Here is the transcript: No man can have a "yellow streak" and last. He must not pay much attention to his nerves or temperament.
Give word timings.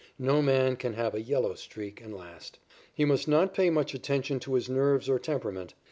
No 0.17 0.41
man 0.41 0.77
can 0.77 0.93
have 0.93 1.13
a 1.13 1.21
"yellow 1.21 1.53
streak" 1.53 2.01
and 2.01 2.11
last. 2.11 2.57
He 2.91 3.05
must 3.05 3.27
not 3.27 3.53
pay 3.53 3.69
much 3.69 3.93
attention 3.93 4.39
to 4.39 4.55
his 4.55 4.67
nerves 4.67 5.07
or 5.07 5.19
temperament. 5.19 5.75